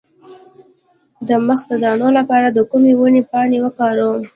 د 1.27 1.29
مخ 1.47 1.59
د 1.69 1.71
دانو 1.83 2.07
لپاره 2.17 2.47
د 2.51 2.59
کومې 2.71 2.93
ونې 2.99 3.21
پاڼې 3.29 3.57
وکاروم؟ 3.61 4.21